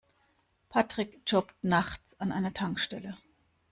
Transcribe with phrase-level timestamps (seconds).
[0.71, 3.19] Patrick jobbt nachts an einer Tankstelle.